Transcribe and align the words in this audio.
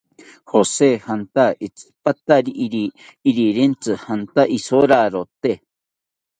Jose 0.51 0.87
jataki 1.05 1.61
itsipatari 1.67 2.51
rirentzi 3.37 3.91
janta 4.07 4.43
isorarote 4.59 5.51